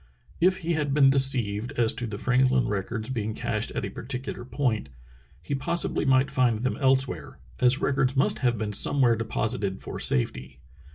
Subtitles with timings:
[0.39, 4.43] If he had been deceived as to the Franklin records being cached at a particular
[4.43, 4.89] point,
[5.43, 10.57] he possibly might find them elsewhere, as records must have been somewhere deposited for safety.